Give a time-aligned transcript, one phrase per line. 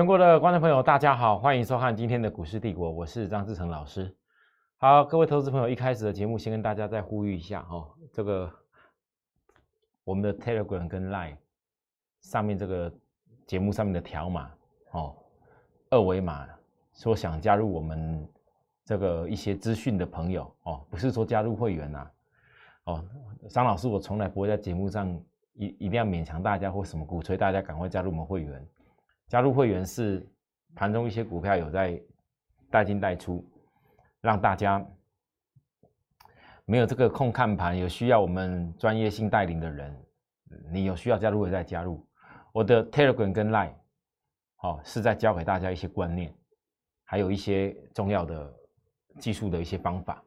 [0.00, 4.16] 全国的观众朋友，大家好，欢迎收看今天的股市帝国，我是张志成老师。
[4.78, 8.50] 好，各位投资朋友，一开始的节目先跟大家再呼吁一下哦，这个
[10.02, 11.36] 我们的 Telegram 跟 Line
[12.22, 12.90] 上面这个
[13.46, 14.50] 节目上面的条码
[14.92, 15.14] 哦，
[15.90, 16.48] 二维码，
[16.94, 18.26] 说想加入我们
[18.86, 22.10] 这个一些资讯的朋友哦，不是说加入会员呐，
[22.84, 23.04] 哦，
[23.50, 25.06] 张老师我从来不会在节目上
[25.52, 28.66] 一一定要勉强大家或什么鼓吹大家赶快加入我们会员，
[29.30, 30.28] 加入会员是
[30.74, 32.02] 盘中一些股票有在
[32.68, 33.42] 带进带出。
[34.20, 34.86] 让大家
[36.66, 40.06] 没有这个空看盘，有需要我们专业性带领的人，
[40.70, 42.06] 你有需要加入的再加入。
[42.52, 43.72] 我的 Telegram 跟 Line，
[44.56, 46.34] 好是在教给大家一些观念，
[47.02, 48.54] 还有一些重要的
[49.18, 50.22] 技术的一些方法。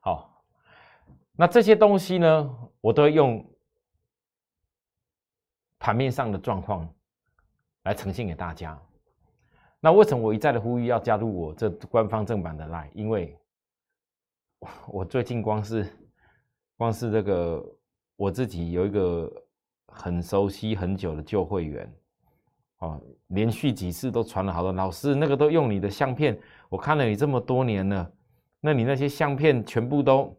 [0.00, 0.42] 好，
[1.36, 3.48] 那这些东西呢，我都用
[5.78, 6.92] 盘面上的状况
[7.88, 8.78] 来呈现给大家。
[9.80, 12.90] 那为什么我一再的呼吁要加入我这官方正版的 Line？
[12.92, 13.34] 因为
[14.88, 15.90] 我最近光是
[16.76, 17.64] 光是这个
[18.16, 19.32] 我自己有一个
[19.86, 21.90] 很熟悉很久的旧会员
[22.80, 28.12] 哦，连续几次都传了好多老师，那个都用你的相片，我看了你这么多年了，
[28.60, 30.38] 那你那些相片全部都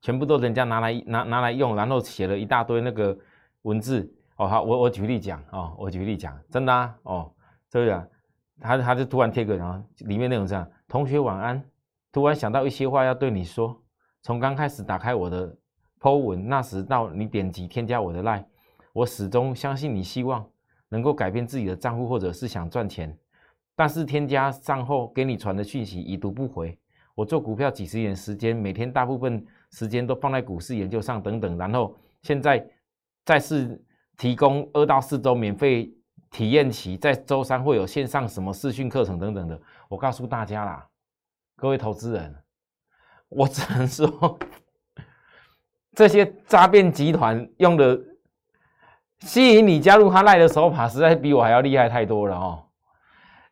[0.00, 3.16] 全部都人家拿来拿拿来用，然后写了一大堆那个
[3.62, 7.30] 文字哦，好，我我举例讲哦，我举例讲，真的啊哦。
[7.68, 8.08] 这样，
[8.58, 11.62] 他他就突然贴个，然后里面内容这样：同学晚安。
[12.10, 13.78] 突然想到一些话要对你说。
[14.22, 15.54] 从刚开始打开我的
[16.00, 18.46] Po 文那时到你点击添加我的 Line，
[18.94, 20.46] 我始终相信你希望
[20.88, 23.14] 能够改变自己的账户，或者是想赚钱。
[23.76, 26.78] 但是添加账后给你传的讯息已读不回。
[27.14, 31.58] 我做股票几十年时间，每天大部分时间都放在股市研究上等等。
[31.58, 32.66] 然后现在
[33.26, 33.78] 再次
[34.20, 35.90] 提供二到四周免费。
[36.30, 40.86] 体验期在周三会有线上什么视讯课程等等的，我告诉大家啦，
[41.56, 42.32] 各位投资人，
[43.28, 44.38] 我只能说，
[45.92, 48.00] 这些诈骗集团用的
[49.22, 52.62] 吸引你加入他赖的手法，实在比我还要厉害太多了哦！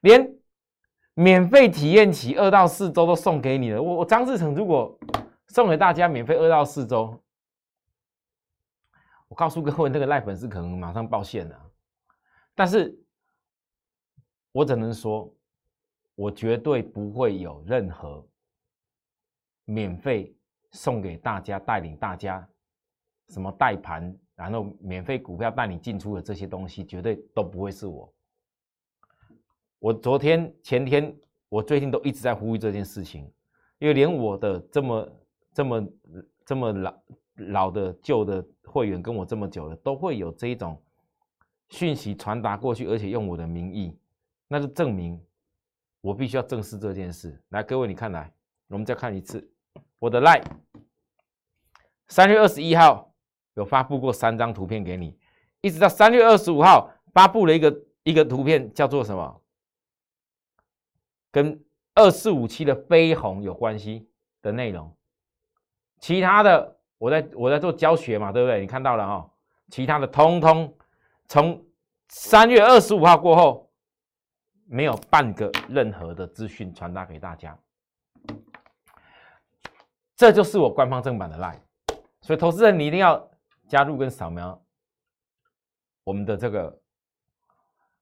[0.03, 0.33] 连
[1.15, 4.97] 免费体验期二到四周都送给你了，我我张志成如果
[5.49, 7.21] 送给大家免费二到四周，
[9.29, 11.71] 我告诉各位，那个赖粉丝可能马上爆线了。
[12.55, 12.99] 但是，
[14.53, 15.33] 我只能说，
[16.15, 18.27] 我绝对不会有任何
[19.65, 20.35] 免费
[20.73, 22.49] 送给大家、带领大家
[23.29, 28.13] 什么带盘，然后免费股票带你进出的这些东西，绝对都不会是我。
[29.79, 31.15] 我昨天、前天，
[31.49, 33.31] 我最近都一直在呼吁这件事情，
[33.79, 35.09] 因为连我的这么、
[35.53, 35.87] 这么、
[36.49, 37.03] 这么老
[37.37, 40.83] 老的旧的会员，跟我这么久了，都会有这一种。
[41.69, 43.95] 讯息传达过去，而且用我的名义，
[44.47, 45.23] 那就证明
[46.01, 47.39] 我必须要正视这件事。
[47.51, 48.33] 来，各位，你看来，
[48.69, 49.47] 我们再看一次
[49.99, 50.43] 我的 line，
[52.07, 53.13] 三月二十一号
[53.53, 55.19] 有发布过三张图片给你，
[55.61, 59.43] 一直到三月二十五号发布了一个一个图片，叫做什么？
[61.31, 61.63] 跟
[61.95, 64.09] 二四五七的飞鸿有关系
[64.41, 64.91] 的内容。
[66.01, 68.61] 其他的，我在我在做教学嘛，对不对？
[68.61, 69.31] 你看到了哈，
[69.69, 70.75] 其他的通通。
[71.27, 71.63] 从
[72.09, 73.71] 三月二十五号过后，
[74.67, 77.59] 没有半个任何的资讯传达给大家，
[80.17, 81.61] 这就是我官方正版的 line。
[82.23, 83.31] 所以投资人你一定要
[83.67, 84.59] 加入跟扫描
[86.05, 86.81] 我们的这个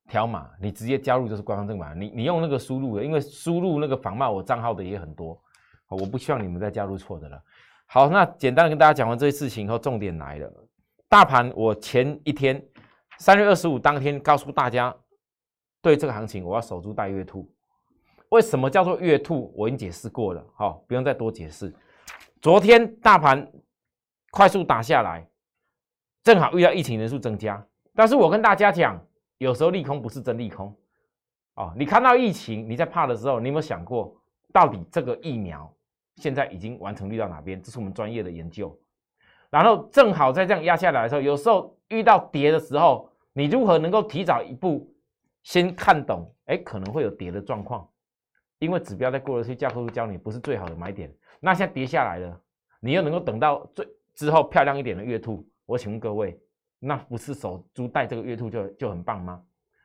[0.08, 2.00] 条码，你直接加入就是官方正版。
[2.00, 5.40] 你你用那个输入的，因为输入那个仿冒我账号的也很多，
[5.88, 7.42] 我不希望你们再加入错的了。
[7.86, 10.52] 好，那简单的跟大家讲完这些事情以后，重点来了，
[11.08, 12.62] 大盘我前一天。
[13.18, 14.94] 三月二十五当天告诉大家，
[15.80, 17.50] 对这个行情我要守株待月兔。
[18.28, 19.50] 为什么叫做月兔？
[19.56, 21.74] 我已经解释过了，好，不用再多解释。
[22.42, 23.50] 昨天大盘
[24.30, 25.26] 快速打下来，
[26.24, 27.66] 正好遇到疫情人数增加。
[27.94, 29.02] 但是我跟大家讲，
[29.38, 30.76] 有时候利空不是真利空
[31.54, 31.72] 哦。
[31.74, 34.14] 你看到疫情，你在怕的时候，你有没有想过，
[34.52, 35.74] 到底这个疫苗
[36.16, 37.62] 现在已经完成率到哪边？
[37.62, 38.78] 这是我们专业的研究。
[39.48, 41.74] 然后正好在这样压下来的时候，有时候。
[41.88, 44.92] 遇到跌的时候，你如何能够提早一步
[45.44, 46.28] 先看懂？
[46.46, 47.88] 哎，可能会有跌的状况，
[48.58, 51.08] 因为指标在过了去教科书教你不是最好的买点。
[51.38, 52.40] 那现在跌下来了，
[52.80, 53.86] 你又能够等到最
[54.16, 55.48] 之后漂亮一点的月兔？
[55.64, 56.36] 我请问各位，
[56.80, 59.40] 那不是守株待这个月兔就就很棒吗？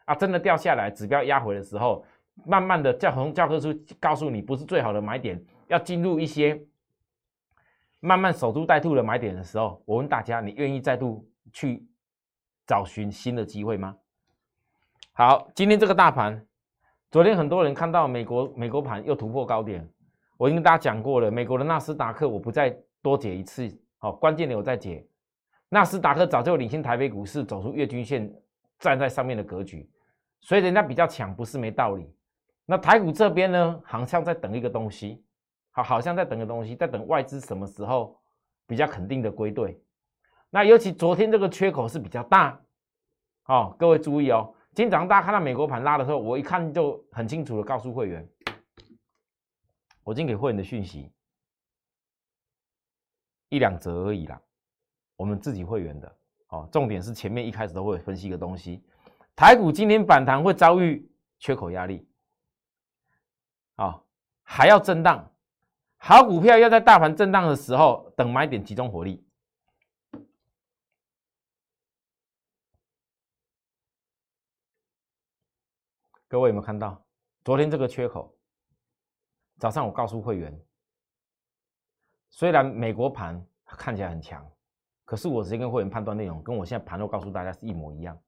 [0.05, 2.03] 啊，真的掉下来，指标压回的时候，
[2.47, 5.39] 慢慢的教从教科书告诉你不是最好的买点，
[5.71, 6.61] 要进入一些
[7.99, 11.87] 慢慢守株待兔的买点的时候，我问大家，你愿意再度去？
[12.67, 13.97] 找寻新的机会吗？
[15.11, 16.45] 好，今天这个大盘，
[17.09, 19.85] 昨天很多人看到美国美国盘又突破高点，
[20.37, 22.69] 我已经跟大家讲过了，美国的纳斯达克我不再
[23.01, 23.67] 多解一次，
[23.97, 25.05] 好，关键的我再解。
[25.67, 28.31] 纳斯达克早就领先台北股市走出月均线，
[28.79, 29.89] 站在上面的格局，
[30.39, 32.09] 所以人家比较强不是没道理。
[32.65, 35.21] 那台股这边呢，好像在等一个东西，
[35.71, 38.19] 好，好像在等个东西，在等外资什么时候
[38.67, 39.81] 比较肯定的归队。
[40.49, 42.61] 那尤其昨天这个缺口是比较大，
[43.45, 44.53] 哦，各位注意哦。
[44.73, 48.29] 今天早上大家看到美国盘拉的时候，我一看就很清楚的告诉会员，
[50.03, 51.11] 我今天给会员的讯息
[53.49, 54.41] 一两折而已啦，
[55.15, 56.15] 我们自己会员的
[56.49, 56.67] 哦。
[56.69, 58.83] 重点是前面一开始都会分析一个东西，
[59.35, 61.09] 台股今天反弹会遭遇
[61.39, 62.05] 缺口压力，
[63.75, 64.01] 啊，
[64.43, 65.30] 还要震荡，
[66.03, 69.23] 好股票要在大盘震荡的时候等买点集中火力。
[76.27, 77.05] 各位有没有看到
[77.43, 78.35] 昨天这个缺口？
[79.59, 80.59] 早上我告诉会员，
[82.31, 84.43] 虽然美国盘看起来很强，
[85.05, 88.19] 可是我直接跟会员判断内容，跟我现在盘后告诉大家是一模一样。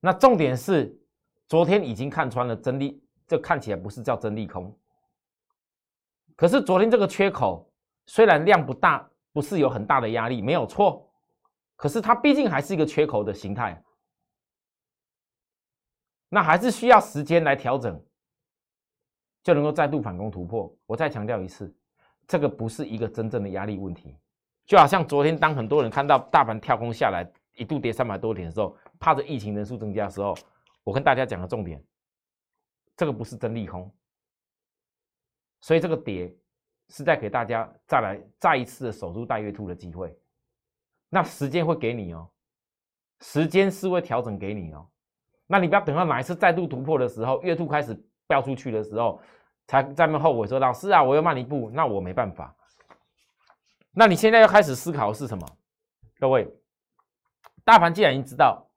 [0.00, 1.00] 那重点是，
[1.46, 4.76] 昨天已经看穿了真利，这看起来不是叫真利空。
[6.36, 7.68] 可是昨天这个缺口
[8.06, 11.10] 虽然量不大，不是有很大的压力，没有错，
[11.74, 13.82] 可是它毕竟还是一个缺口的形态。
[16.28, 18.04] 那还是需要时间来调整，
[19.42, 20.72] 就能够再度反攻突破。
[20.84, 21.74] 我再强调一次，
[22.26, 24.16] 这个不是一个真正的压力问题。
[24.66, 27.24] 就好像昨天，当很多人看到大盘跳空下来，
[27.54, 30.36] 一度跌三百多点的时候，怕着疫情人数增加的时候，
[30.82, 31.82] 我跟大家讲的重点，
[32.96, 33.90] 这个不是真利空。
[35.60, 36.34] 所以这个跌
[36.88, 40.16] 是在给大家再来再一次的守住大月兔的机会。
[41.08, 42.28] 那时间会给你哦，
[43.20, 44.88] 时间是会调整给你哦。
[45.46, 49.20] 那你不要等到哪一次再度突破的时候，月兔开始飙出去的时候，
[49.68, 52.54] 才在那后悔说：“老师啊，我又慢了一步。”那我没办法。
[53.92, 55.58] 那你现在要开始思考是什么？
[56.18, 56.52] 各位，
[57.64, 58.68] 大盘既然已经知道，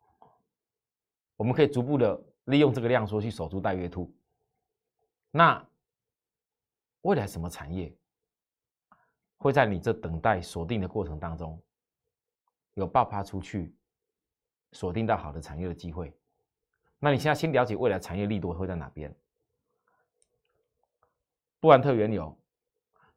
[1.35, 4.13] 我们可以逐步的利用这个量缩去守住待月兔。
[5.31, 5.65] 那
[7.01, 7.95] 未来什么产业
[9.37, 11.61] 会在你这等待锁定的过程当中
[12.73, 13.73] 有爆发出去，
[14.73, 16.13] 锁定到好的产业的机会？
[16.99, 19.13] 那你现在先了解未来产业力度会在哪边？
[21.59, 22.37] 布兰特原油，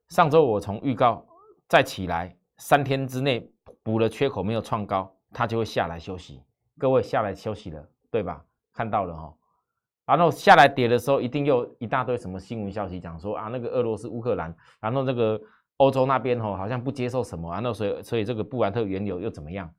[0.08, 1.26] 上周我从预告
[1.68, 3.52] 再起来，三天之内
[3.82, 6.42] 补了缺口没有创高，它就会下来休息。
[6.78, 8.44] 各位下来休息了，对吧？
[8.72, 9.36] 看到了哈。
[10.16, 15.40] 然后下来跌的时候，一定又一大堆什么新闻消息讲说啊，那个俄罗斯乌克兰，然后这个
[15.78, 19.72] 欧洲那边哦，好像不接受什么，然后所以所以这个布兰特原油又怎么样？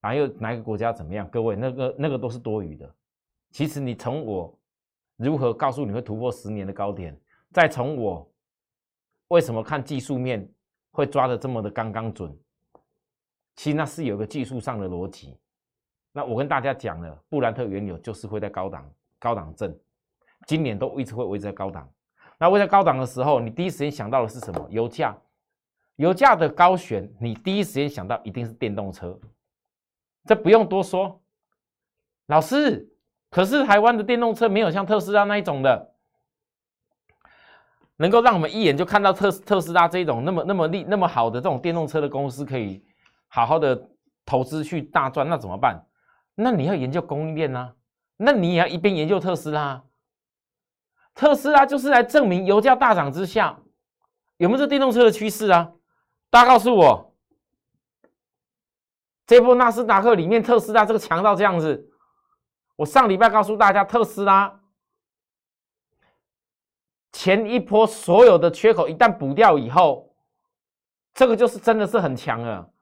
[0.00, 1.28] 然后又哪个国家怎么样？
[1.30, 2.94] 各位那个那个都是多余的。
[3.50, 4.58] 其实你从我
[5.16, 7.18] 如何告诉你会突破十年的高点，
[7.52, 8.30] 再从我
[9.28, 10.46] 为什么看技术面
[10.90, 12.36] 会抓的这么的刚刚准，
[13.56, 15.38] 其实那是有个技术上的逻辑。
[16.12, 18.88] 那我跟大家讲了，布兰特原油就是会在高档
[19.24, 19.74] 高档震，
[20.46, 21.88] 今年都一直会维持在高档。
[22.38, 24.66] 那位在高档的时候，你第一时间想到的是什么？
[24.68, 25.16] 油价，
[25.96, 29.18] 油价的高悬，你第一时间想到一定是电动车，
[30.26, 31.22] 这不用多说，
[32.26, 32.90] 老师。
[33.30, 35.94] 可是台湾的电动车没有像特斯拉那一种的，
[37.96, 42.84] 能够让我们一眼就看到特特斯拉这一种那么那么厉那么好的这种电动车的公司，可以
[43.26, 43.88] 好好的
[44.26, 45.84] 投资去大赚，那怎么办？
[46.34, 47.72] 那你要研究供应链呢？
[48.16, 49.84] 那你也要一边研究特斯拉。
[51.14, 53.60] 特斯拉就是来证明油价大涨之下
[54.36, 55.72] 有没有这电动车的趋势啊？
[56.28, 57.14] 大家告诉我，
[59.26, 61.88] 这波纳斯达克里面特斯拉这个强到这样子。
[62.76, 64.60] 我上礼拜告诉大家，特斯拉
[67.12, 70.16] 前一波所有的缺口一旦补掉以后，
[71.14, 72.73] 这个就是真的是很强了。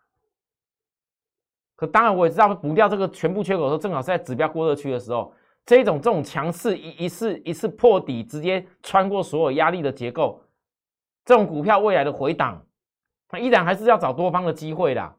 [1.83, 5.35] 可当然我也知道，补掉这个全部缺口的时候，正好是在指标过热区的时候，
[5.67, 10.41] 这种这种强势一一次一次破底，直接穿过所有压力的结构，
[11.25, 12.65] 这种股票未来的回档，
[13.27, 15.17] 它依然还是要找多方的机会的。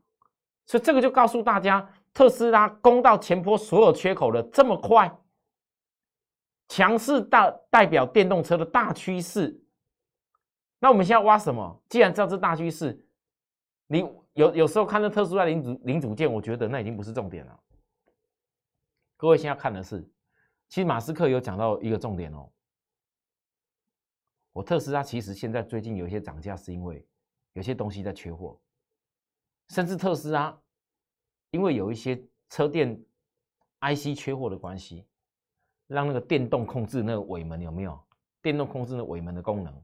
[0.65, 1.85] 所以这个就告诉大家。
[2.13, 5.17] 特斯拉攻到前坡所有缺口的这么快，
[6.67, 9.59] 强势大代表电动车的大趋势。
[10.79, 11.81] 那我们现在挖什么？
[11.89, 13.03] 既然知道这大趋势，
[13.87, 17.59] 你有有时候看到特斯拉零组零组件，我觉得那已经不是重点了。
[19.15, 20.01] 各位现在看的是，
[20.67, 22.49] 其实马斯克有讲到一个重点哦。
[24.51, 27.07] 我特斯拉其实现在最近有一些涨价，是因为
[27.53, 28.59] 有些东西在缺货，
[29.69, 30.59] 甚至特斯拉。
[31.51, 32.99] 因为有一些车电
[33.81, 35.05] IC 缺货的关系，
[35.85, 38.03] 让那个电动控制那个尾门有没有？
[38.41, 39.83] 电动控制那尾门的功能，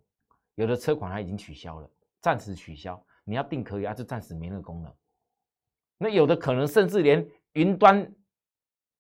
[0.56, 1.88] 有的车款它已经取消了，
[2.22, 3.00] 暂时取消。
[3.30, 4.92] 你要定可以，啊，就暂时没那个功能？
[6.00, 8.12] 那有的可能甚至连云端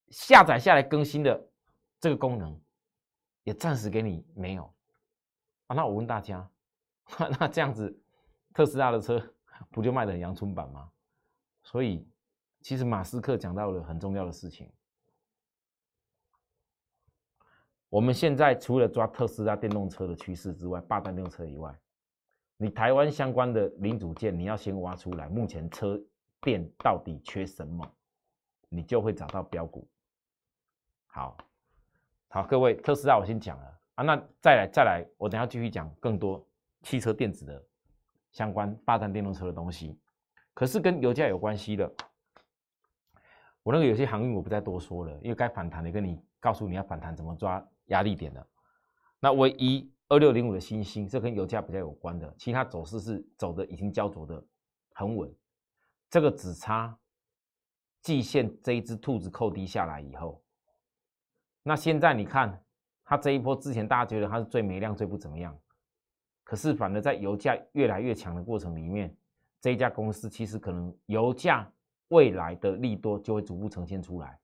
[0.10, 1.50] 下载下来更新的
[2.00, 2.62] 这个功能，
[3.44, 4.72] 也暂时给你没有
[5.68, 5.76] 啊？
[5.76, 6.48] 那我问大家，
[7.40, 8.00] 那这样子
[8.54, 9.20] 特斯拉的车
[9.72, 10.92] 不就卖的很阳春版吗？
[11.64, 12.08] 所以，
[12.62, 14.72] 其实马斯克讲到了很重要的事情。
[17.90, 21.76] 我们现在除了抓特斯拉电动车的趋势之外，霸占电动车以外，
[22.62, 25.30] 你台湾相关的零组件，你要先挖出来。
[25.30, 25.98] 目前车
[26.42, 27.90] 电到底缺什么，
[28.68, 29.88] 你就会找到标股。
[31.08, 31.38] 好，
[32.28, 36.46] 好，各位，特斯拉我先讲了啊，那再来再来，我等下继续讲更多
[36.82, 37.64] 汽车电子的
[38.34, 39.98] 相关霸占电动车的东西。
[40.54, 41.90] 可是跟油价有关系的，
[43.64, 47.66] 我那个有些航运我不再多说了，因为该反弹的跟你告诉你要反弹怎么抓。
[47.86, 48.48] 压力点的，
[49.20, 54.44] 那唯一二六零五的星星，这跟油价比较有关的，其他走势是走的已经焦灼的
[54.94, 55.32] 很稳，
[56.10, 56.98] 这个只差
[58.02, 60.44] 季线这一只兔子扣低下来以后，
[61.62, 62.64] 那现在你看
[63.06, 65.56] 它这一波之前大家觉得它是最没量最不怎么样，
[66.44, 69.16] 可是反而在油价越来越强的过程里面，
[69.62, 71.72] 这一家公司其实可能油价
[72.08, 74.40] 未来的利多就会逐步呈现出来，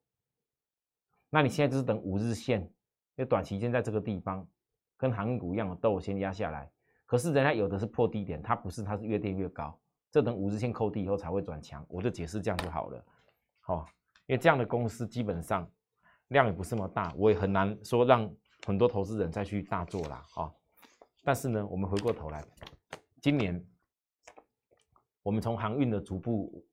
[1.32, 2.72] 那你现在就是等五日线。
[3.18, 4.46] 因为短期间在这个地方，
[4.98, 6.72] 跟航运股一样，都有先压下来。
[7.06, 9.78] 可是人家有的是破低点，它不是，它是越跌越高。
[10.10, 11.86] 这等五日线扣低以后才会转强。
[11.90, 13.06] 我就解释这样就好了。
[13.60, 13.86] 好，
[14.26, 15.70] 因为这样的公司基本上
[16.30, 18.34] 量也不是那么大，我也很难说让
[18.66, 20.24] 很多投资人再去大做啦。
[20.36, 20.52] 啊，
[21.24, 22.44] 但是呢，我们回过头来，
[23.22, 23.64] 今年
[25.22, 26.66] 我们从航运的逐步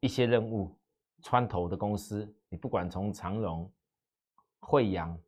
[0.00, 0.78] 一些任务
[1.22, 3.70] 穿头的公司，你不管从长荣、
[4.60, 5.18] 惠阳。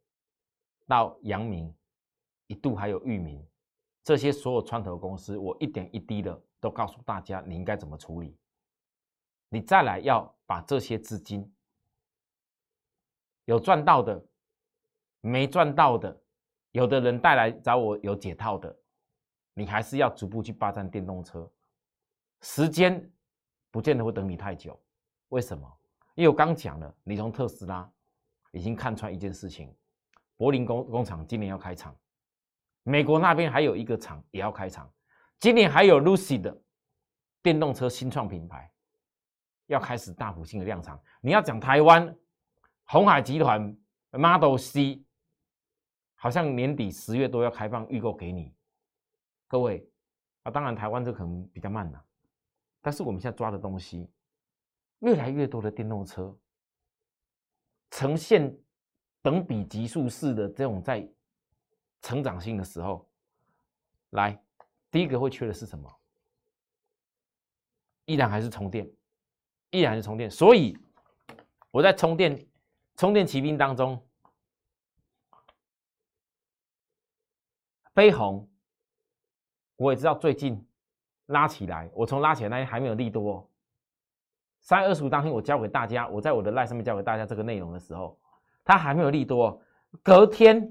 [0.86, 1.74] 到阳明，
[2.46, 3.44] 一度还有域名，
[4.02, 8.36] 这些所有创投公司，我一点一滴的都告诉大家，你应该怎么处理。
[9.48, 11.50] 你再来要把这些资金
[13.44, 14.24] 有赚到的，
[15.20, 16.20] 没赚到的，
[16.72, 18.76] 有的人带来找我有解套的，
[19.54, 21.50] 你还是要逐步去霸占电动车。
[22.40, 23.10] 时间
[23.70, 24.78] 不见得会等你太久，
[25.28, 25.66] 为什么？
[26.14, 27.90] 因为我刚讲了，你从特斯拉
[28.52, 29.74] 已经看穿一件事情。
[30.36, 31.96] 柏林工工厂今年要开厂，
[32.84, 34.90] 美国那边还有一个厂也要开厂，
[35.40, 36.56] 今年还有 Lucy 的
[37.42, 38.72] 电动车新创品牌
[39.66, 40.98] 要开始大幅性的量产。
[41.20, 42.16] 你要讲台湾
[42.84, 43.76] 红海集团
[44.12, 45.02] Model C，
[46.14, 48.54] 好像年底十月都要开放预购给你，
[49.48, 49.88] 各位
[50.44, 52.04] 啊，当然台湾这可能比较慢了，
[52.80, 54.08] 但是我们现在抓的东西，
[55.00, 56.34] 越来越多的电动车
[57.90, 58.56] 呈现。
[59.22, 61.10] 等比级数式的这种在
[62.04, 63.08] 成长性的时候，
[64.10, 64.38] 来
[64.90, 65.90] 第一个会缺的是什么？
[68.04, 68.86] 依然还是充电，
[69.70, 70.30] 依然是充电。
[70.30, 70.76] 所以
[71.70, 72.46] 我在充电
[72.94, 74.06] 充电骑兵当中，
[77.94, 78.46] 飞鸿
[79.76, 80.62] 我也知道最近
[81.24, 83.50] 拉起来，我从拉起来那天还没有利多。
[84.60, 88.20] 三月二十五当天我教给大家，我在我的 line 上面教给大家这个内容的时候。
[88.62, 89.58] 它还没有利多，
[90.02, 90.70] 隔天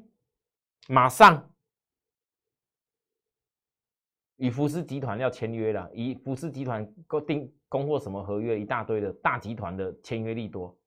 [0.90, 1.50] 马上
[4.36, 10.78] 与福斯集团要签约了，以福斯集团购订供货什么合约，一大堆的大集团的签约利多。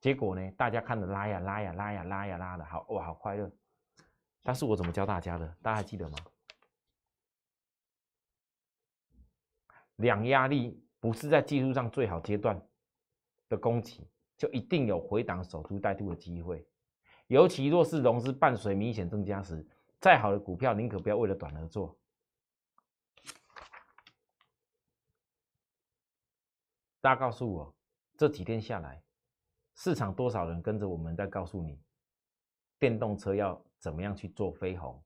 [0.00, 3.50] 结果呢，大家看着拉呀拉呀拉呀拉呀拉的，好哇，好快乐。
[4.42, 5.46] 但是我怎么教大家的？
[5.62, 6.18] 大家还记得吗？
[9.96, 12.60] 两压力不是在技术上最好阶段
[13.48, 14.08] 的攻击。
[14.36, 16.64] 就一定有回档守株待兔的机会，
[17.28, 19.64] 尤其若是融资伴随明显增加时，
[20.00, 21.96] 再好的股票宁可不要为了短而做。
[27.00, 27.74] 大家告诉我，
[28.16, 29.02] 这几天下来，
[29.74, 31.78] 市场多少人跟着我们在告诉你，
[32.78, 35.00] 电动车要怎么样去做飞鸿，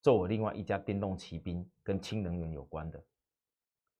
[0.00, 3.04] 做我另外一家电动骑兵跟氢能源有关的，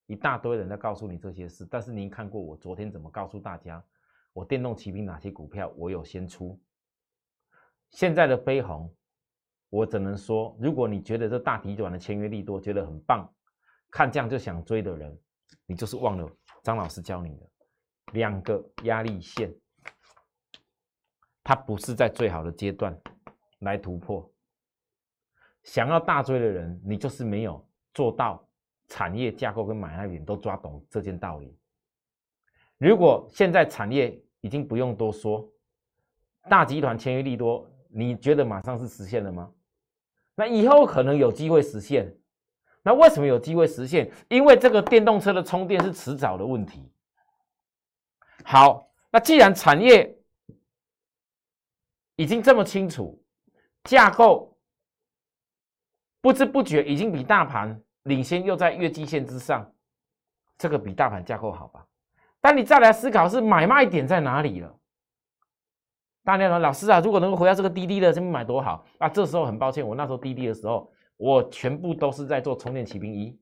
[0.07, 1.67] 一大堆人在告诉你这些事。
[1.69, 3.85] 但是您看过我昨天怎么告诉大家？
[4.33, 6.59] 我电动骑兵哪些股票我有先出？
[7.91, 8.95] 现在的飞鸿，
[9.71, 13.29] 我只能说，如果你觉得这大体短的签约力多，觉得很棒，
[13.91, 15.19] 看这样就想追的人，
[15.67, 16.31] 你就是忘了
[16.63, 17.51] 张老师教你的
[18.13, 19.55] 两个压力线，
[21.43, 22.99] 它不是在最好的阶段
[23.61, 24.31] 来突破。
[25.63, 28.47] 想要大追的人，你就是没有做到
[28.89, 31.59] 产业架构跟买卖点都抓懂这件道理。
[32.79, 35.51] 如果现在产业，已经不用多说，
[36.49, 39.51] 大集团签约利多，你觉得马上是实现了吗？
[40.35, 42.15] 那以后可能有机会实现。
[42.83, 44.11] 那为什么有机会实现？
[44.29, 46.93] 因为这个电动车的充电是迟早的问题。
[48.45, 50.17] 好，那既然产业
[52.17, 53.21] 已经这么清楚，
[53.85, 54.57] 架构
[56.21, 59.73] 不知不觉已经比大盘领先，又在月季线之上，
[60.59, 61.85] 这个比大盘架构好吧？
[62.41, 64.79] 但你再来思考是买卖点在哪里了？
[66.27, 69.09] 大家说，老师啊，如果能够回到这个滴滴的这边买多好啊！
[69.09, 73.39] 这时候很抱歉，我那时候滴滴的时候，我全部都是在做充电骑兵一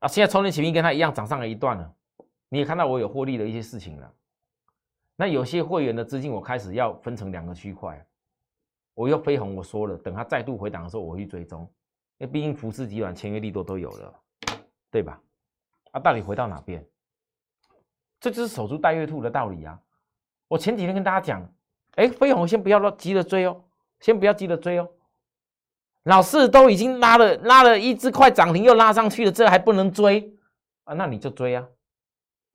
[0.00, 0.06] 啊。
[0.06, 1.94] 现在充电骑兵跟它一样涨上了一段了，
[2.50, 4.12] 你也看到我有获利的一些事情了。
[5.16, 8.06] 那有些会员的资金，我开始要分成两个区块。
[8.92, 11.62] 我又飞鸿，我说了，等它再度回档的时候，我会追踪，
[12.18, 14.14] 因为毕竟福斯集团签约力度都有了，
[14.90, 15.18] 对吧？
[15.92, 16.86] 啊，到底回到哪边？
[18.20, 19.80] 这就是守株待兔的道理啊！
[20.50, 21.48] 我前几天跟大家讲，
[21.94, 23.62] 哎，飞鸿先不要急着追哦，
[24.00, 24.88] 先不要急着追哦。
[26.02, 30.36] 老四都已经拉了拉了一只快涨停，又拉上去了，这还不能追
[30.82, 30.94] 啊？
[30.94, 31.64] 那你就追啊！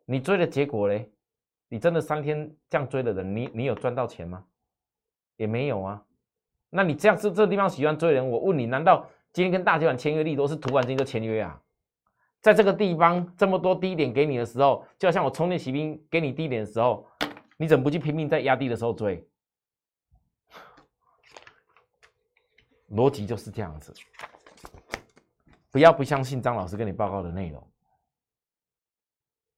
[0.04, 1.10] 你追的结果嘞？
[1.70, 4.44] 你真的三天这样追的人，你你有赚到钱吗？
[5.38, 6.04] 也没有啊。
[6.70, 8.30] 那你这样是这地方喜欢追人？
[8.30, 11.58] 我问你，难道今天跟大集团签约利都是突然间就签约啊？
[12.42, 17.08] 在这个地方这么多低点给你的时候，就像我充电骑兵给你低点的时候。
[17.58, 19.28] 你怎么不去拼命在压低的时候追？
[22.92, 23.94] 逻辑就是这样子。
[25.72, 27.68] 不要不相信张老师跟你报告的内容。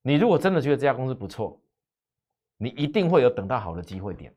[0.01, 1.61] 你如果真的觉得这家公司不错，
[2.57, 4.33] 你一定会有等到好的机会点。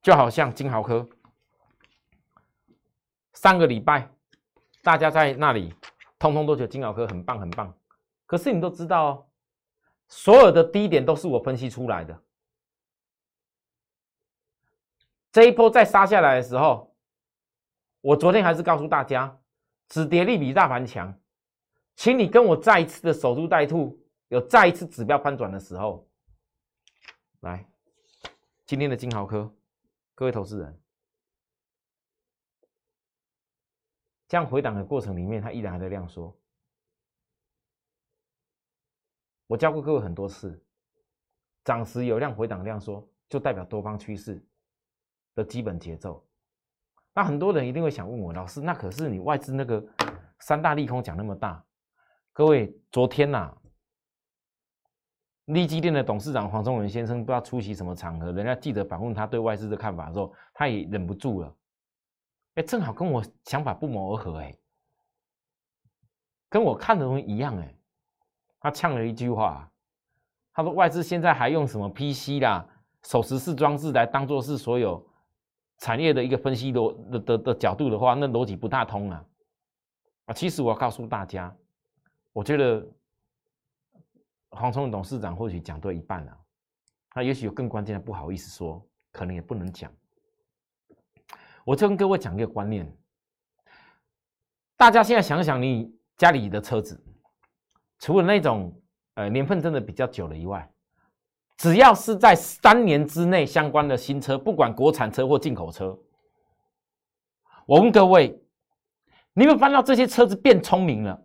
[0.00, 1.08] 就好像金豪科，
[3.34, 4.10] 上个礼拜
[4.82, 5.72] 大家在那里
[6.18, 7.72] 通通都觉得金豪科很棒很棒，
[8.26, 9.26] 可是你都知道哦，
[10.08, 12.20] 所有的低点都是我分析出来的。
[15.32, 16.94] 这一波再杀下来的时候，
[18.02, 19.40] 我昨天还是告诉大家，
[19.88, 21.18] 止跌力比大盘强，
[21.96, 26.06] 请你跟我再一次的守株待兔，有再一次指标翻转的时候，
[27.40, 27.66] 来，
[28.66, 29.50] 今天的金豪科，
[30.14, 30.80] 各位投资人，
[34.28, 36.38] 这样回档的过程里面，它依然还在量缩。
[39.46, 40.62] 我教过各位很多次，
[41.64, 44.46] 涨时有量回档量缩，就代表多方趋势。
[45.34, 46.24] 的基本节奏，
[47.14, 49.82] 那很多人一定会想问我，老师，那可是你外资那个
[50.40, 51.64] 三大利空讲那么大，
[52.32, 53.54] 各位，昨天呐，
[55.46, 61.56] 利基店的董事长黄忠文先生不知道出席什么场合，人家记者访问他对外资的看法的时候，他也忍不住了，
[62.56, 64.54] 哎，正好跟我想法不谋而合，哎，
[66.48, 67.74] 跟我看的东西一样，哎，
[68.60, 69.70] 他呛了一句话，
[70.52, 72.66] 他说外资现在还用什么 PC 啦，
[73.04, 75.06] 手持式装置来当做是所有。
[75.82, 79.24] 产业的一个分析逻的的的角度的话，那逻辑不大通啊！
[80.26, 81.52] 啊，其实我要告诉大家，
[82.32, 82.86] 我觉得
[84.50, 86.38] 黄聪董事长或许讲对一半了，
[87.10, 89.92] 他也许有更关键的，不好意思说，可能也不能讲。
[91.64, 92.96] 我就跟各位讲一个观念，
[94.76, 97.04] 大家现在想想，你家里的车子，
[97.98, 98.72] 除了那种
[99.14, 100.72] 呃年份真的比较久了以外，
[101.62, 105.96] 只要是在三年之内相关的新车，不管国产车或进口车，
[107.66, 108.36] 我问各位，
[109.32, 111.24] 你有没有发这些车子变聪明了？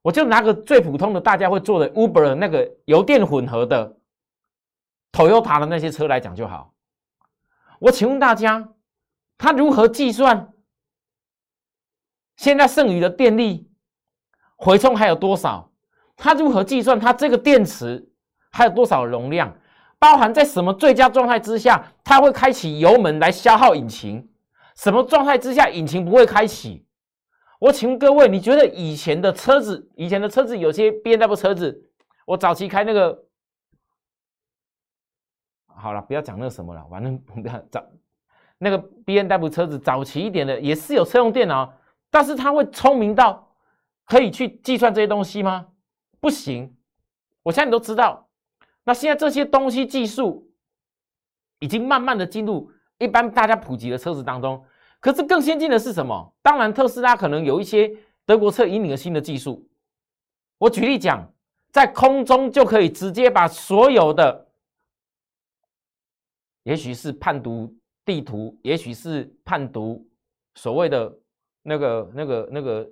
[0.00, 3.98] 我就拿个最普通的大家会做的 Uber 那个油电混合的
[5.12, 6.72] Toyota 的那些车来讲就好。
[7.80, 8.72] 我请问大家，
[9.36, 10.54] 它如何计算
[12.36, 13.70] 现在剩余的电力
[14.56, 15.70] 回充还有多少？
[16.16, 18.07] 它如何计算它这个电池？
[18.50, 19.56] 还有多少容量？
[20.00, 24.30] 包含在什么最佳状态之下，它会开启油门来消耗引擎？
[24.76, 26.86] 什么状态之下引擎不会开启？
[27.58, 31.90] 我请问各位，你觉得以前的车子，以前的车子有些 B N W 车子，
[32.26, 33.24] 我早期开那个，
[35.66, 37.84] 好了，不要讲那个什么了，反正不要早
[38.58, 41.72] 那个 B N W 车子早期一点的也是有车用电脑，
[42.08, 43.52] 但是它会聪明到
[44.04, 45.66] 可以去计算这些东西吗？
[46.20, 46.76] 不行，
[47.42, 48.27] 我现在你都知道。
[48.88, 50.50] 那现在这些东西技术
[51.58, 54.64] 已经慢慢的进入一般大家普及的车子当中，
[54.98, 56.34] 可是更先进的是什么？
[56.40, 59.68] 当然特斯拉可能有一些德国车引领的新的技术。
[60.56, 61.30] 我举例讲，
[61.70, 64.48] 在空中就可以直接把所有的，
[66.62, 67.70] 也许是判读
[68.06, 70.08] 地图，也许是判读
[70.54, 71.14] 所谓的
[71.60, 72.90] 那个、那个、那个、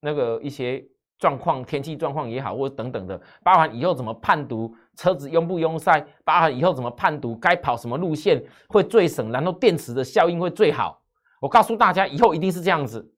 [0.00, 0.86] 那个一些
[1.18, 11.02] 状况、天气状况也好，或等等的，包含以后怎么判读车子拥不拥塞，包含以后怎么判读该跑什么路线会最省，然后电池的效应会最好。
[11.40, 13.12] 我告诉大家，以后一定是这样子。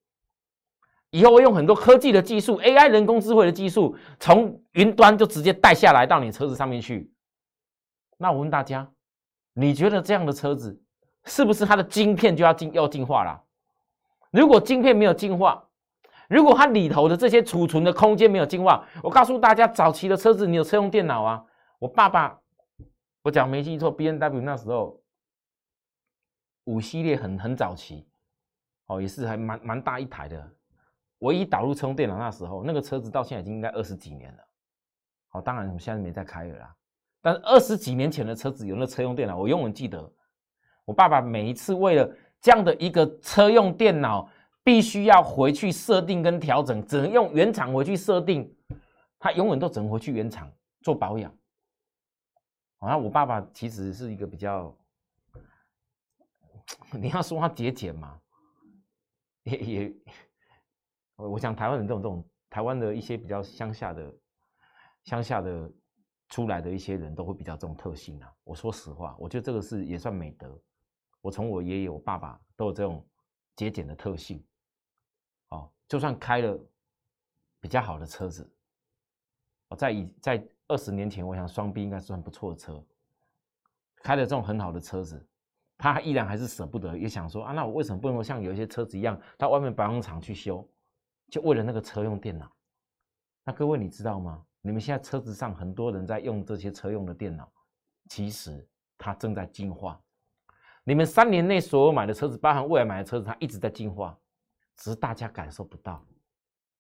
[1.10, 7.10] 以后会用很多科技的技术，AI 人工智慧的技术，从云端就直接带下来到你车子上面去。
[8.18, 8.86] 那我问大家，
[9.54, 10.82] 你觉得这样的车子
[11.24, 13.40] 是不是它的晶片就要进要进化了？
[14.30, 15.64] 如果晶片没有进化，
[16.28, 21.42] 如果它里头的这些储存的空间没有进化，我告诉大家，早期的车子你有车用电脑啊。
[21.78, 22.40] 我爸爸，
[23.22, 25.00] 我讲没记错，B N W 那时候
[26.64, 28.08] 五系列很很早期，
[28.86, 30.52] 哦，也是还蛮蛮大一台的。
[31.20, 34.38] 唯一导入车用电脑那时候，那个车子到现在已经应该二十几年了。
[35.28, 36.74] 好，当然我们现在没在开了啦。
[37.20, 40.12] 但是二十几年前的车子有那车用电脑，我永远记得。
[40.84, 42.08] 我爸爸每一次为了
[42.40, 44.28] 这样的一个车用电脑，
[44.64, 48.52] 必须要回去设定跟调整，只能用原厂回去设定，
[49.18, 50.50] 他永远都只能回去原厂
[50.82, 51.32] 做保养。
[52.78, 54.76] 好，我爸爸其实是一个比较，
[56.94, 58.20] 你要说他节俭嘛，
[59.42, 59.96] 也也。
[61.16, 64.14] 我我想台湾人这种这种台湾的一些比较乡下的
[65.02, 65.68] 乡下的
[66.28, 68.32] 出来的一些人都会比较这种特性啊。
[68.44, 70.56] 我说实话，我觉得这个是也算美德。
[71.20, 73.04] 我从我爷爷、我爸爸都有这种
[73.56, 74.46] 节俭的特性。
[75.48, 76.56] 哦，就算开了
[77.58, 78.48] 比较好的车子，
[79.70, 82.84] 哦，在以在二十年前，我想双 B 应该算不错的车，
[84.02, 85.26] 开了这种很好的车子，
[85.78, 90.66] 他依然还是舍不得，也想说啊，那我为什么不能像有一些车子一样，到外面保养厂去修？
[91.30, 92.50] 就为了那个车用电脑，
[93.44, 94.44] 那各位你知道吗？
[94.60, 97.50] 你们现在车子上很多人在用这些车用的电脑，
[98.10, 98.66] 其实
[98.98, 100.00] 它正在进化。
[100.84, 104.18] 你们三年内所有买的车子，包含未来买的车子，它一直在进化，
[104.76, 106.04] 只是大家感受不到。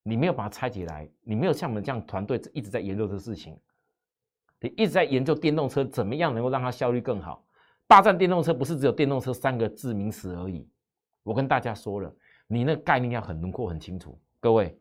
[0.02, 3.58] 你没有把它拆解来，你没有像我们这样团队一直在研究这事情，
[4.60, 7.46] 你一直在研究电动车怎么样能够让它效率更好。
[7.86, 10.68] 霸占电动车不是只有电动车三个字名词而已。
[11.22, 12.14] 我跟大家说了，
[12.46, 14.20] 你那概念要很轮廓很清楚。
[14.40, 14.80] 各位，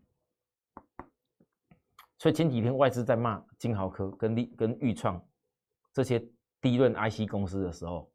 [2.18, 5.24] 所以前几天外资在骂金豪科跟立跟裕创
[5.94, 6.20] 这些
[6.60, 8.12] 低润 IC 公司的时候，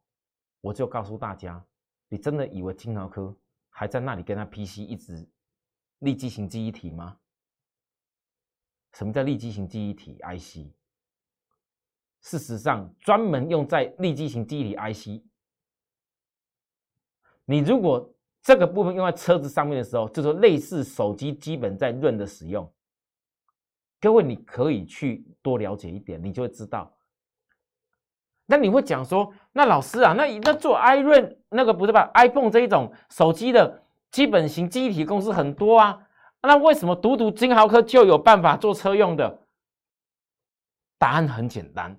[0.60, 1.64] 我就告诉大家：
[2.08, 3.36] 你真的以为金豪科
[3.70, 5.26] 还在那里跟他 PC 一直
[6.00, 7.18] 立基型记忆体吗？
[8.92, 10.70] 什么叫立基型记忆体 IC？
[12.22, 15.22] 事实上，专门用在立基型记忆体 IC，
[17.44, 18.08] 你如果。
[18.44, 22.68] 这个部分用在车子上面的时候，就是类似手机基本在润的使用。
[24.00, 26.92] 各位，你可以去多了解一点，你就会知道。
[28.46, 36.04] 那你会讲说，那老师啊，那那做 i 润那个不是吧？iPhone 这一种手机的基本型记忆体公司很多啊，
[36.42, 39.46] 那为什么独独金豪科就有办法做车用的？
[40.98, 41.96] 答案很简单，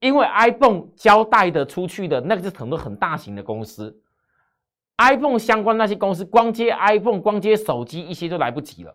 [0.00, 4.02] 因为 iPhone 交代的出去的那个是很多很大型的公司。
[4.98, 8.94] iPhone 相关那些公司，光接 iPhone，光接手机一些就来不及了。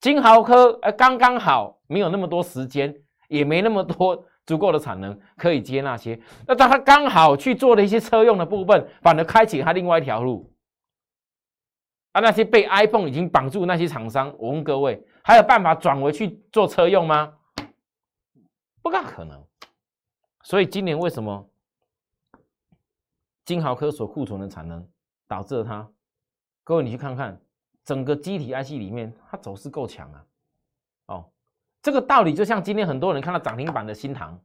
[0.00, 2.94] 金豪科呃刚刚好，没有那么多时间，
[3.28, 6.20] 也没那么多足够的产能 可以接那些。
[6.46, 10.52] 那当他刚好去做了一些车用的部分，反而开启他另外一条路。
[12.12, 17.34] 啊，那些被 iPhone 已经绑住那些厂商，我问各位，还有办法转回去做车用吗？
[18.82, 19.44] 不大可能。
[20.48, 21.46] 所以今年为什么
[23.44, 24.82] 金豪科所库存的产能？
[25.26, 25.86] 导致了它，
[26.64, 27.38] 各位你去看看
[27.84, 30.24] 整个机体 IC 里面，它走势够强啊！
[31.08, 31.30] 哦，
[31.82, 34.40] 这个道理就像今天很多人看到涨停板的新塘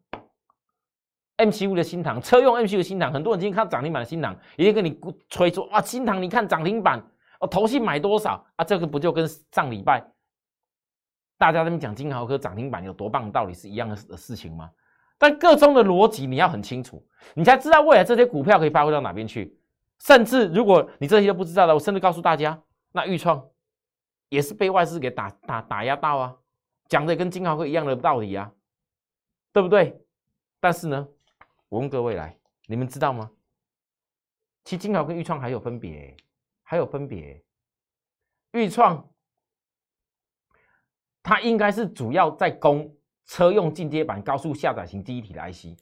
[1.38, 7.02] ，M75 的新塘，车用 M75 的新塘，很多人今天看到涨停板的新塘，也跟你吹说哇，新塘你看涨停板，
[7.40, 8.66] 哦，头信买多少啊？
[8.66, 10.06] 这个不就跟上礼拜
[11.38, 14.70] 大家在那讲金豪科涨停板有多棒，道理是一样的的事情吗？
[15.24, 17.02] 但各中的逻辑你要很清楚，
[17.34, 19.58] 你才知道未来这些股票可以发挥到哪边去。
[20.00, 23.42] 甚至如果你这些都不知道的，我甚至告诉大家，那豫创
[24.28, 26.36] 也是被外资给打打打压到啊，
[26.90, 28.52] 讲的跟金豪哥一样的道理啊，
[29.54, 29.98] 对不对？
[30.60, 31.08] 但是呢，
[31.70, 33.32] 我问各位来，你们知道吗？
[34.66, 36.18] 其实金豪跟豫创还有分别，
[36.64, 37.42] 还有分别。
[38.52, 39.10] 豫创
[41.22, 42.94] 它应该是主要在供
[43.26, 45.80] 车用进阶版高速下载型记忆体的 IC。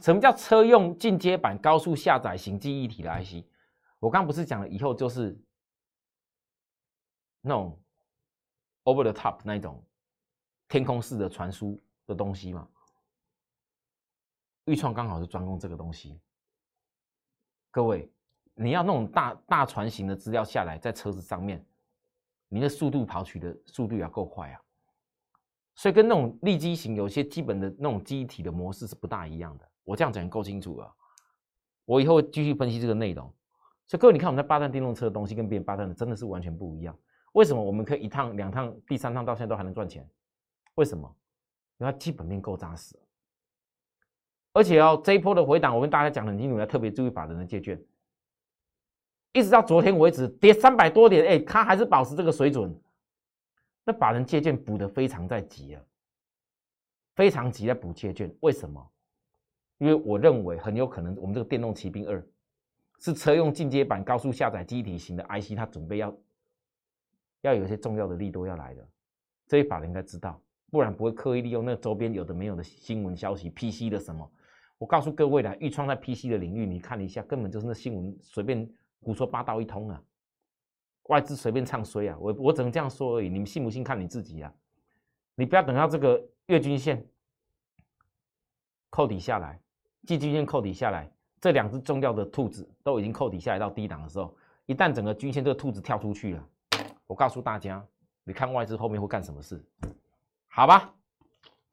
[0.00, 3.44] 什么叫车用进阶版高速下载型记忆体的 IC？
[3.98, 5.36] 我刚不是讲了，以后就是
[7.40, 7.80] 那种
[8.84, 9.82] over the top 那种
[10.68, 12.68] 天空式的传输的东西嘛？
[14.66, 16.20] 预创刚好是专攻这个东西。
[17.70, 18.10] 各位，
[18.54, 21.64] 你要那种大大船型的资料下来在车子上面，
[22.48, 24.60] 你的速度跑取的速度要够快啊。
[25.76, 29.68] 所以跟那种立基型有些基本的那种机体的模式是不大一样的。
[29.84, 30.92] 我这样讲够清楚了。
[31.84, 33.32] 我以后继续分析这个内容。
[33.86, 36.98] 所以各位，你看我们在八段电动车的东西跟别人八段的真的是完全不一样。
[37.34, 40.08] 为什么我们可以一趟、两趟、第三趟到现在都还能赚钱？
[40.74, 41.14] 为什么？
[41.78, 42.98] 因为它基本面够扎实。
[44.54, 47.78] 而且哦，这一波的回档，我跟大家讲很清楚，要特别注意法人的借券。
[49.32, 52.74] 一直到昨天为止，跌三百多点，哎，它还是保持这个水准。
[53.86, 55.82] 那法人借券补的非常在急啊，
[57.14, 58.30] 非常急在补借券。
[58.40, 58.84] 为什么？
[59.78, 62.20] 因为我认为很有可能，我们这个电动骑兵二
[62.98, 66.18] 是车用进阶版高速下载机体型的 IC，它准备要
[67.42, 68.88] 要有一些重要的利多要来的，
[69.46, 74.28] 这一法人应该知道，不然不会刻意利用那周边有的没有的新闻消息，PC 的什么。
[74.78, 78.68] 我告诉各位了，预创在 PC 的领域，你看了一下，根本就是那新闻随便
[79.00, 80.02] 胡说八道一通啊，
[81.08, 84.52] 外资随便唱衰啊，我我只能这样说而已，你们信不信看你自己啊，
[85.34, 87.06] 你不要等到这个月均线
[88.90, 89.60] 扣底下来，
[90.04, 94.34] 季均线扣底下来，这两只重要的兔子都已经扣底下来到低档的时候，
[94.66, 96.48] 一旦整个均线这个兔子跳出去了，
[97.06, 97.86] 我告诉大家，
[98.24, 99.64] 你看外资后面会干什么事？
[100.48, 100.92] 好吧，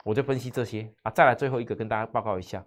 [0.03, 2.63] 我就分析这些啊，再来最后一个跟大家报告一下。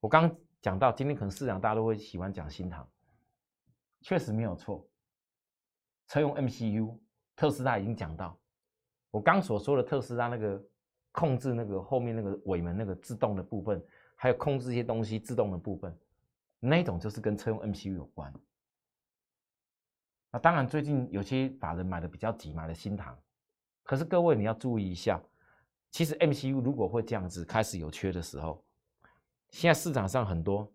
[0.00, 2.88] 我刚讲到，今天可能市场大家都会喜欢讲新塘，
[4.00, 4.84] 确实没有错。
[6.12, 6.94] 车用 MCU，
[7.34, 8.38] 特斯拉已经讲到，
[9.10, 10.62] 我刚所说的特斯拉那个
[11.10, 13.82] 控制那个后面那个尾门那个自动的部分，
[14.14, 15.98] 还有控制一些东西自动的部分，
[16.60, 18.30] 那种就是跟车用 MCU 有关。
[20.30, 23.18] 那当然，最近有些法人买的比较急，买了新塘，
[23.82, 25.18] 可是各位你要注意一下，
[25.90, 28.62] 其实 MCU 如果会这样子开始有缺的时候。
[29.48, 30.70] 现在市场上很多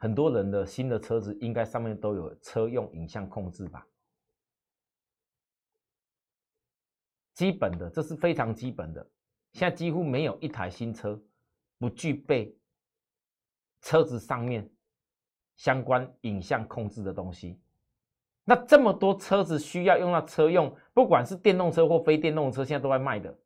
[0.00, 3.86] 很多人的新的车子，应该上面都有车用影像控制吧？
[7.34, 9.06] 基本的，这是非常基本的。
[9.52, 11.20] 现在几乎没有一台新车
[11.78, 12.56] 不具备
[13.82, 14.68] 车子上面
[15.56, 17.60] 相关影像控制的东西。
[18.44, 23.36] 那这么多车子需要用到车用，不管是电动车或非电动车，现在都在卖的。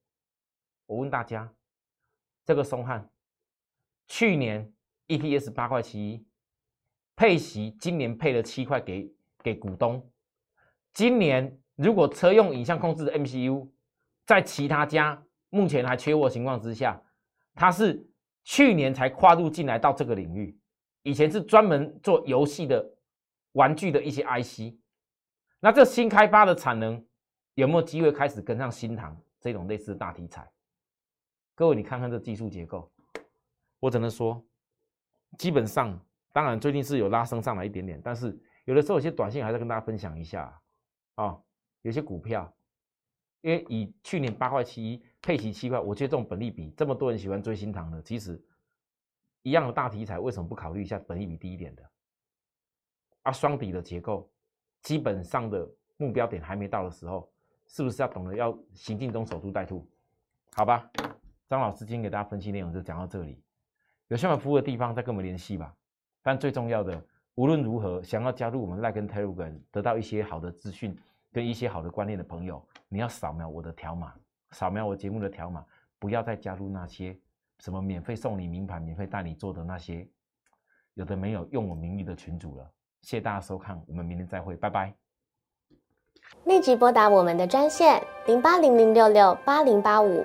[0.86, 1.52] 我问大家。
[2.44, 3.08] 这个松汉
[4.08, 4.74] 去年
[5.06, 6.26] EPS 八块七一，
[7.16, 10.04] 配息今年配了七块给给股东。
[10.92, 13.68] 今年如果车用影像控制的 MCU
[14.26, 17.02] 在其他家目前还缺货情况之下，
[17.54, 18.06] 它是
[18.44, 20.58] 去年才跨入进来到这个领域，
[21.02, 22.94] 以前是专门做游戏的
[23.52, 24.74] 玩具的一些 IC。
[25.60, 27.04] 那这新开发的产能
[27.54, 30.50] 有没有机会开始跟上新塘这种类似的大题材？
[31.54, 32.90] 各位，你看看这技术结构，
[33.78, 34.42] 我只能说，
[35.38, 36.00] 基本上，
[36.32, 40.60] 当然最近是有拉升上来一点点，但是有的时候有些短线还是跟大家分享一下
[41.14, 41.38] 啊，
[41.82, 42.50] 有些股票，
[43.42, 48.42] 因为以去年八块七一配齐七块，我觉得这种本利比这么多人喜欢追新塘的，其实
[49.42, 51.90] 一样的大题材，为什么不考虑一下本利比低一点的？
[53.22, 54.32] 啊，双底的结构，
[54.80, 57.30] 基本上的目标点还没到的时候，
[57.66, 59.86] 是不是要懂得要行进中守株待兔？
[60.54, 60.90] 好吧。
[61.48, 63.38] 张老师今天给大家分析内容就讲到这里，
[64.08, 65.76] 有需要服务的地方再跟我们联系吧。
[66.22, 67.04] 但最重要的，
[67.34, 70.96] 无论如何想要加入我们赖根 Telegram，得到一些好的资讯
[71.32, 74.14] 跟一些好的观念的朋友，你要扫描我的条码，
[74.52, 75.64] 扫描我节目的条码，
[75.98, 77.18] 不要再加入那些
[77.58, 80.06] 什么免费送你名牌、免费带你做的那些
[80.94, 82.70] 有的没有用我名义的群主了。
[83.00, 84.94] 谢谢大家收看，我们明天再会，拜拜。
[86.44, 90.24] 立即拨打我们的专线零八零零六六八零八五。